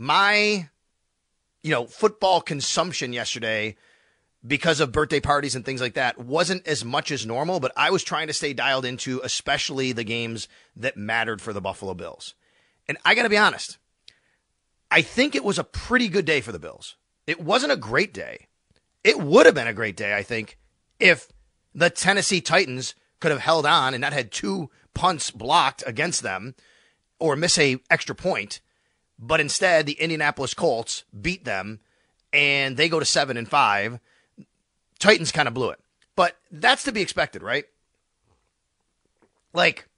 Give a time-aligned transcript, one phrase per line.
[0.00, 0.68] My,
[1.60, 3.74] you know, football consumption yesterday
[4.46, 7.90] because of birthday parties and things like that wasn't as much as normal, but I
[7.90, 12.34] was trying to stay dialed into especially the games that mattered for the Buffalo Bills.
[12.86, 13.78] And I got to be honest,
[14.88, 16.94] I think it was a pretty good day for the Bills.
[17.26, 18.46] It wasn't a great day.
[19.02, 20.58] It would have been a great day, I think,
[21.00, 21.28] if
[21.74, 26.54] the Tennessee Titans could have held on and not had two punts blocked against them
[27.18, 28.60] or miss a extra point.
[29.18, 31.80] But instead, the Indianapolis Colts beat them
[32.32, 33.98] and they go to seven and five.
[34.98, 35.80] Titans kind of blew it.
[36.16, 37.64] But that's to be expected, right?
[39.52, 39.88] Like,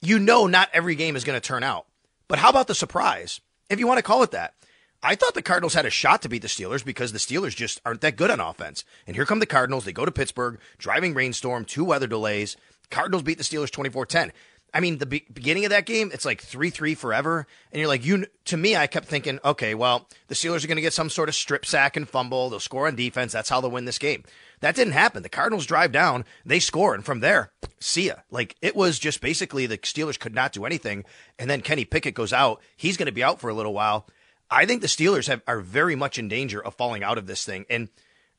[0.00, 1.86] you know, not every game is going to turn out.
[2.28, 3.40] But how about the surprise?
[3.70, 4.54] If you want to call it that.
[5.02, 7.78] I thought the Cardinals had a shot to beat the Steelers because the Steelers just
[7.84, 8.84] aren't that good on offense.
[9.06, 9.84] And here come the Cardinals.
[9.84, 12.56] They go to Pittsburgh, driving rainstorm, two weather delays.
[12.90, 14.32] Cardinals beat the Steelers 24 10.
[14.74, 17.46] I mean, the be- beginning of that game, it's like 3 3 forever.
[17.70, 20.76] And you're like, you, to me, I kept thinking, okay, well, the Steelers are going
[20.76, 22.50] to get some sort of strip sack and fumble.
[22.50, 23.32] They'll score on defense.
[23.32, 24.24] That's how they'll win this game.
[24.60, 25.22] That didn't happen.
[25.22, 28.14] The Cardinals drive down, they score, and from there, see ya.
[28.30, 31.04] Like, it was just basically the Steelers could not do anything.
[31.38, 32.60] And then Kenny Pickett goes out.
[32.76, 34.08] He's going to be out for a little while.
[34.50, 37.44] I think the Steelers have, are very much in danger of falling out of this
[37.44, 37.64] thing.
[37.70, 37.88] And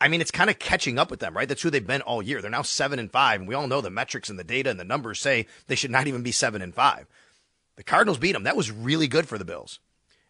[0.00, 1.48] I mean, it's kind of catching up with them, right?
[1.48, 2.42] That's who they've been all year.
[2.42, 4.78] They're now seven and five, and we all know the metrics and the data and
[4.78, 7.06] the numbers say they should not even be seven and five.
[7.76, 8.44] The Cardinals beat them.
[8.44, 9.80] That was really good for the Bills.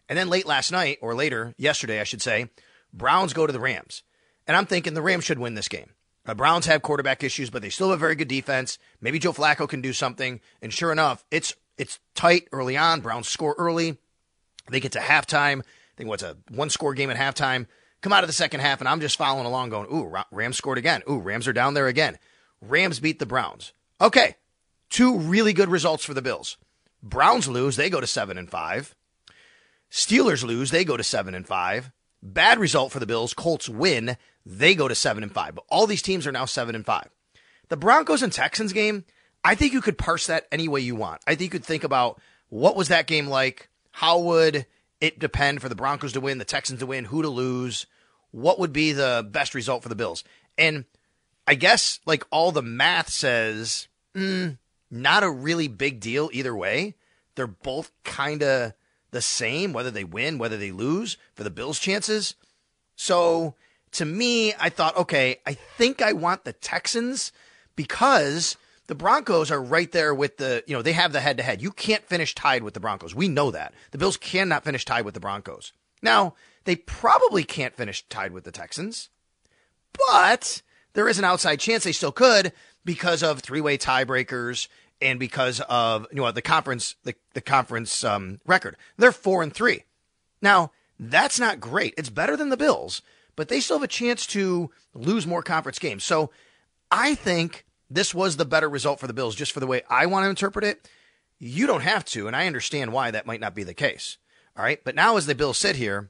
[0.09, 2.49] And then late last night, or later, yesterday, I should say,
[2.93, 4.03] Browns go to the Rams.
[4.47, 5.91] And I'm thinking the Rams should win this game.
[6.25, 8.77] The Browns have quarterback issues, but they still have a very good defense.
[9.01, 10.41] Maybe Joe Flacco can do something.
[10.61, 13.01] And sure enough, it's it's tight early on.
[13.01, 13.97] Browns score early.
[14.69, 15.59] They get to halftime.
[15.61, 17.67] I think what's a one score game at halftime.
[18.01, 20.77] Come out of the second half, and I'm just following along, going, "Ooh, Rams scored
[20.77, 21.01] again.
[21.09, 22.19] Ooh, Rams are down there again.
[22.61, 23.73] Rams beat the Browns.
[23.99, 24.35] Okay,
[24.89, 26.57] two really good results for the Bills.
[27.01, 28.95] Browns lose, they go to seven and five.
[29.91, 31.91] Steelers lose, they go to seven and five.
[32.21, 33.33] Bad result for the Bills.
[33.33, 35.55] Colts win, they go to seven and five.
[35.55, 37.09] But all these teams are now seven and five.
[37.69, 39.05] The Broncos and Texans game,
[39.43, 41.21] I think you could parse that any way you want.
[41.27, 42.19] I think you could think about
[42.49, 43.69] what was that game like?
[43.91, 44.65] How would
[44.99, 47.85] it depend for the Broncos to win, the Texans to win, who to lose?
[48.31, 50.23] What would be the best result for the Bills?
[50.57, 50.85] And
[51.45, 54.57] I guess like all the math says, mm,
[54.89, 56.95] not a really big deal either way.
[57.35, 58.73] They're both kind of
[59.11, 62.35] the same, whether they win, whether they lose for the Bills' chances.
[62.95, 63.55] So
[63.91, 67.31] to me, I thought, okay, I think I want the Texans
[67.75, 68.57] because
[68.87, 71.61] the Broncos are right there with the, you know, they have the head to head.
[71.61, 73.13] You can't finish tied with the Broncos.
[73.13, 73.73] We know that.
[73.91, 75.73] The Bills cannot finish tied with the Broncos.
[76.01, 79.09] Now, they probably can't finish tied with the Texans,
[80.09, 80.61] but
[80.93, 82.53] there is an outside chance they still could
[82.85, 84.67] because of three way tiebreakers
[85.01, 88.75] and because of you know the conference the, the conference um, record.
[88.97, 89.83] They're four and three.
[90.41, 91.93] Now, that's not great.
[91.97, 93.01] It's better than the Bills,
[93.35, 96.03] but they still have a chance to lose more conference games.
[96.03, 96.31] So
[96.91, 100.05] I think this was the better result for the Bills, just for the way I
[100.05, 100.89] want to interpret it.
[101.39, 104.17] You don't have to, and I understand why that might not be the case.
[104.57, 104.83] All right.
[104.83, 106.09] But now as the Bills sit here,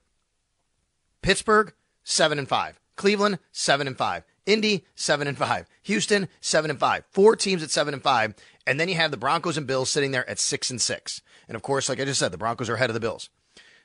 [1.22, 2.80] Pittsburgh, seven and five.
[2.96, 4.24] Cleveland, seven and five.
[4.46, 5.68] Indy, seven and five.
[5.84, 7.04] Houston, seven and five.
[7.12, 8.34] Four teams at seven and five.
[8.66, 11.22] And then you have the Broncos and Bills sitting there at six and six.
[11.48, 13.30] And of course, like I just said, the Broncos are ahead of the Bills.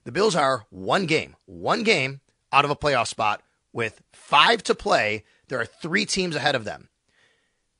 [0.04, 2.20] The Bills are one game, one game
[2.52, 3.42] out of a playoff spot
[3.72, 5.24] with five to play.
[5.48, 6.88] There are three teams ahead of them.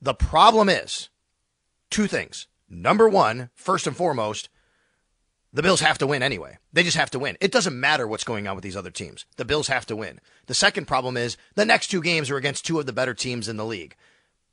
[0.03, 1.09] The problem is
[1.89, 2.49] two things.
[2.69, 4.49] Number one, first and foremost,
[5.53, 6.59] the Bills have to win anyway.
[6.73, 7.37] They just have to win.
[7.41, 9.27] It doesn't matter what's going on with these other teams.
[9.37, 10.19] The Bills have to win.
[10.47, 13.49] The second problem is the next two games are against two of the better teams
[13.49, 13.95] in the league.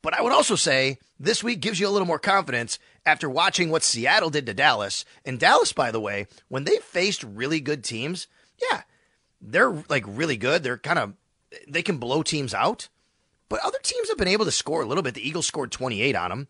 [0.04, 3.70] But I would also say this week gives you a little more confidence after watching
[3.70, 5.04] what Seattle did to Dallas.
[5.26, 8.28] And Dallas, by the way, when they faced really good teams,
[8.72, 8.84] yeah,
[9.42, 10.62] they're like really good.
[10.62, 11.14] They're kind of,
[11.68, 12.88] they can blow teams out.
[13.50, 15.16] But other teams have been able to score a little bit.
[15.16, 16.48] The Eagles scored 28 on them.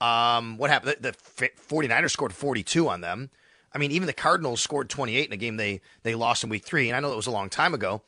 [0.00, 0.96] Um, what happened?
[1.00, 3.30] The, the 49ers scored 42 on them.
[3.74, 6.64] I mean, even the Cardinals scored 28 in a game they they lost in week
[6.64, 6.88] three.
[6.88, 8.02] And I know that was a long time ago,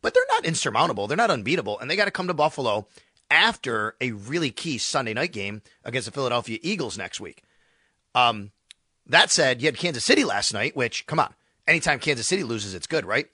[0.00, 1.06] but they're not insurmountable.
[1.06, 1.78] They're not unbeatable.
[1.78, 2.86] And they got to come to Buffalo
[3.30, 7.42] after a really key Sunday night game against the Philadelphia Eagles next week.
[8.14, 8.52] Um,
[9.06, 11.34] that said, you had Kansas City last night, which, come on,
[11.66, 13.26] anytime Kansas City loses, it's good, right?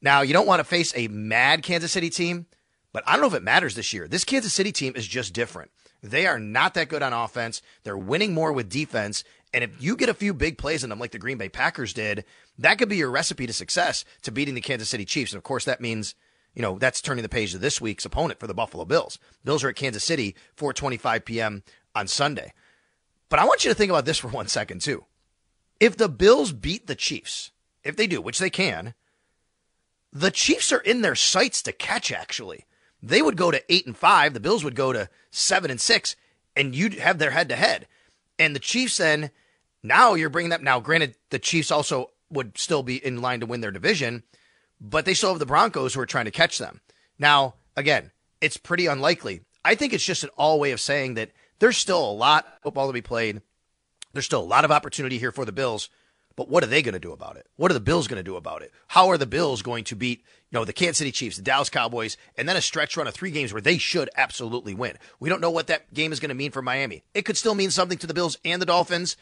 [0.00, 2.46] Now, you don't want to face a mad Kansas City team,
[2.92, 4.06] but I don't know if it matters this year.
[4.06, 5.70] This Kansas City team is just different.
[6.02, 7.62] They are not that good on offense.
[7.84, 9.24] They're winning more with defense.
[9.54, 11.92] And if you get a few big plays in them, like the Green Bay Packers
[11.92, 12.24] did,
[12.58, 15.32] that could be your recipe to success to beating the Kansas City Chiefs.
[15.32, 16.14] And of course, that means
[16.54, 19.18] you know, that's turning the page to this week's opponent for the Buffalo Bills.
[19.44, 21.62] Bills are at Kansas City, 4:25 p.m.
[21.94, 22.52] on Sunday.
[23.28, 25.06] But I want you to think about this for one second too.
[25.80, 27.50] If the Bills beat the Chiefs,
[27.82, 28.94] if they do, which they can,
[30.12, 32.66] the Chiefs are in their sights to catch actually.
[33.02, 36.16] They would go to 8 and 5, the Bills would go to 7 and 6
[36.54, 37.88] and you'd have their head to head.
[38.38, 39.30] And the Chiefs then
[39.82, 43.46] now you're bringing that now granted the Chiefs also would still be in line to
[43.46, 44.22] win their division
[44.82, 46.80] but they still have the Broncos who are trying to catch them.
[47.18, 48.10] Now, again,
[48.40, 49.42] it's pretty unlikely.
[49.64, 52.62] I think it's just an all way of saying that there's still a lot of
[52.62, 53.40] football to be played.
[54.12, 55.88] There's still a lot of opportunity here for the Bills.
[56.34, 57.46] But what are they going to do about it?
[57.56, 58.72] What are the Bills going to do about it?
[58.88, 61.70] How are the Bills going to beat, you know, the Kansas City Chiefs, the Dallas
[61.70, 64.98] Cowboys, and then a stretch run of three games where they should absolutely win?
[65.18, 67.04] We don't know what that game is going to mean for Miami.
[67.14, 69.16] It could still mean something to the Bills and the Dolphins.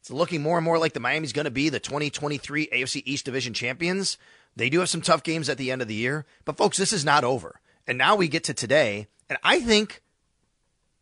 [0.00, 3.24] It's looking more and more like the Miami's going to be the 2023 AFC East
[3.24, 4.18] Division champions.
[4.54, 6.92] They do have some tough games at the end of the year, but folks, this
[6.92, 7.60] is not over.
[7.86, 10.02] And now we get to today, and I think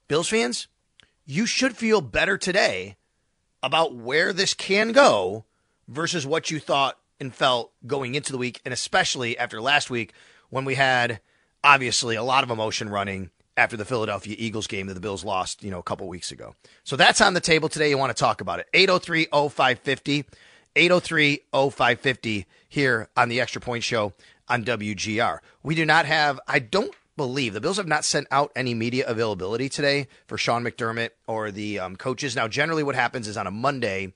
[0.06, 0.68] Bills fans,
[1.26, 2.96] you should feel better today
[3.64, 5.44] about where this can go
[5.88, 10.12] versus what you thought and felt going into the week, and especially after last week
[10.50, 11.20] when we had
[11.64, 15.62] obviously a lot of emotion running after the Philadelphia Eagles game that the Bills lost,
[15.62, 16.56] you know, a couple weeks ago.
[16.82, 17.90] So that's on the table today.
[17.90, 18.66] You want to talk about it.
[18.74, 20.24] 803 0550.
[20.74, 24.14] 803 0550 here on the Extra Point Show
[24.48, 25.38] on WGR.
[25.62, 29.06] We do not have, I don't believe, the Bills have not sent out any media
[29.06, 32.34] availability today for Sean McDermott or the um, coaches.
[32.34, 34.12] Now, generally, what happens is on a Monday,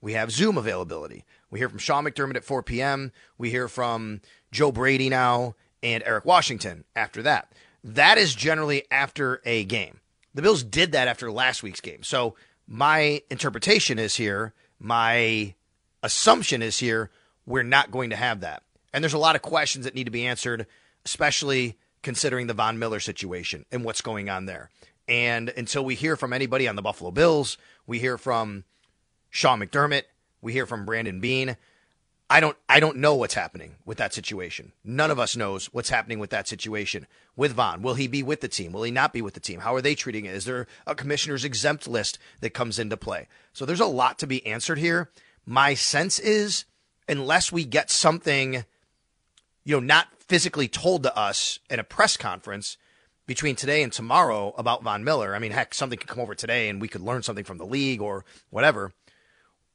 [0.00, 1.24] we have Zoom availability.
[1.50, 4.20] We hear from Sean McDermott at 4 p.m., we hear from
[4.52, 7.52] Joe Brady now and Eric Washington after that.
[7.84, 10.00] That is generally after a game.
[10.34, 12.02] The Bills did that after last week's game.
[12.02, 12.34] So,
[12.70, 15.54] my interpretation is here, my
[16.02, 17.10] assumption is here
[17.48, 18.62] we're not going to have that.
[18.92, 20.66] And there's a lot of questions that need to be answered,
[21.04, 24.70] especially considering the Von Miller situation and what's going on there.
[25.08, 27.56] And until we hear from anybody on the Buffalo Bills,
[27.86, 28.64] we hear from
[29.30, 30.04] Sean McDermott,
[30.40, 31.56] we hear from Brandon Beane.
[32.30, 34.72] I don't I don't know what's happening with that situation.
[34.84, 37.80] None of us knows what's happening with that situation with Von.
[37.80, 38.72] Will he be with the team?
[38.72, 39.60] Will he not be with the team?
[39.60, 40.34] How are they treating it?
[40.34, 43.28] Is there a commissioner's exempt list that comes into play?
[43.54, 45.10] So there's a lot to be answered here.
[45.46, 46.66] My sense is,
[47.08, 48.64] unless we get something,
[49.64, 52.76] you know, not physically told to us in a press conference
[53.26, 56.68] between today and tomorrow about Von Miller, I mean, heck, something could come over today
[56.68, 58.92] and we could learn something from the league or whatever.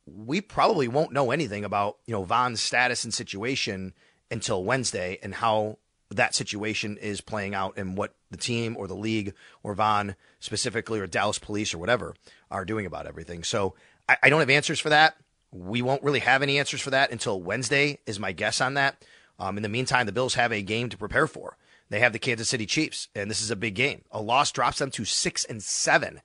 [0.05, 3.94] We probably won't know anything about, you know, Von's status and situation
[4.29, 5.77] until Wednesday and how
[6.10, 9.33] that situation is playing out and what the team or the league
[9.63, 12.15] or Von specifically or Dallas police or whatever
[12.51, 13.43] are doing about everything.
[13.43, 13.75] So
[14.07, 15.15] I, I don't have answers for that.
[15.51, 19.03] We won't really have any answers for that until Wednesday, is my guess on that.
[19.39, 21.57] Um, in the meantime, the Bills have a game to prepare for.
[21.89, 24.03] They have the Kansas City Chiefs, and this is a big game.
[24.12, 26.22] A loss drops them to six and seven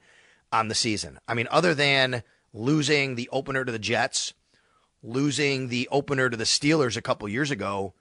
[0.51, 1.19] on the season.
[1.29, 4.33] I mean, other than losing the opener to the Jets,
[5.03, 7.95] losing the opener to the Steelers a couple years ago,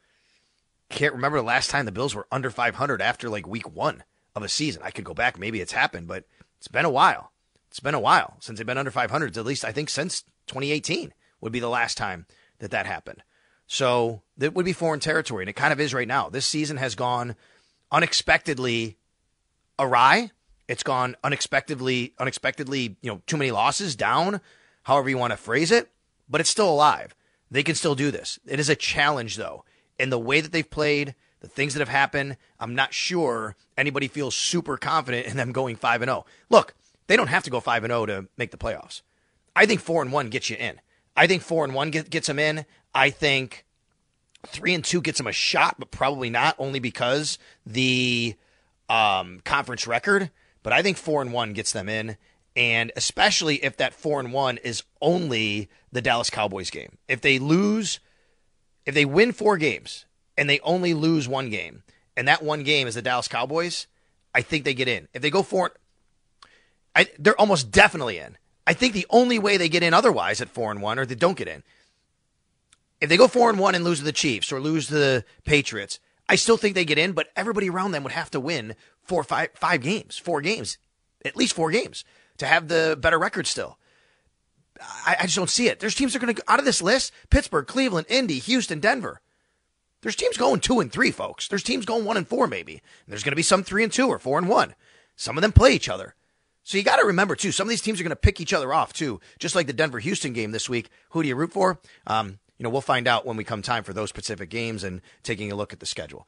[0.89, 4.03] can't remember the last time the Bills were under 500 after like week one
[4.35, 4.81] of a season.
[4.83, 6.23] I could go back, maybe it's happened, but
[6.57, 7.31] it's been a while.
[7.69, 11.13] It's been a while since they've been under 500, at least I think since 2018
[11.41, 12.25] would be the last time
[12.59, 13.23] that that happened.
[13.67, 16.29] So that would be foreign territory, and it kind of is right now.
[16.29, 17.35] This season has gone
[17.91, 18.97] unexpectedly
[19.77, 20.31] awry.
[20.67, 24.41] It's gone unexpectedly, unexpectedly, you know, too many losses down,
[24.83, 25.89] however you want to phrase it,
[26.29, 27.15] but it's still alive.
[27.49, 28.39] They can still do this.
[28.45, 29.63] It is a challenge, though.
[29.97, 34.07] In the way that they've played, the things that have happened, I'm not sure anybody
[34.07, 36.25] feels super confident in them going 5 and 0.
[36.49, 36.73] Look,
[37.07, 39.01] they don't have to go 5 and 0 to make the playoffs.
[39.55, 40.81] I think 4 and 1 gets you in.
[41.17, 42.65] I think four and one get, gets them in.
[42.93, 43.65] I think
[44.45, 48.35] three and two gets them a shot, but probably not, only because the
[48.87, 50.29] um, conference record.
[50.67, 52.17] But I think four and one gets them in.
[52.57, 56.97] And especially if that four and one is only the Dallas Cowboys game.
[57.07, 58.01] If they lose,
[58.85, 60.03] if they win four games
[60.37, 61.83] and they only lose one game,
[62.17, 63.87] and that one game is the Dallas Cowboys,
[64.35, 65.07] I think they get in.
[65.13, 65.71] If they go four,
[66.93, 68.37] I, they're almost definitely in.
[68.67, 71.15] I think the only way they get in otherwise at four and one, or they
[71.15, 71.63] don't get in,
[72.99, 75.23] if they go four and one and lose to the Chiefs or lose to the
[75.45, 77.13] Patriots, I still think they get in.
[77.13, 78.75] But everybody around them would have to win
[79.07, 80.77] four, five, five games, four games,
[81.25, 82.03] at least four games
[82.37, 83.77] to have the better record still.
[84.79, 85.79] I, I just don't see it.
[85.79, 89.21] There's teams that are going to out of this list: Pittsburgh, Cleveland, Indy, Houston, Denver.
[90.01, 91.47] There's teams going two and three, folks.
[91.47, 92.73] There's teams going one and four, maybe.
[92.73, 94.75] And there's going to be some three and two or four and one.
[95.15, 96.13] Some of them play each other.
[96.63, 97.51] So you got to remember too.
[97.51, 99.73] Some of these teams are going to pick each other off too, just like the
[99.73, 100.89] Denver Houston game this week.
[101.11, 101.79] Who do you root for?
[102.05, 105.01] Um, you know, we'll find out when we come time for those specific games and
[105.23, 106.27] taking a look at the schedule.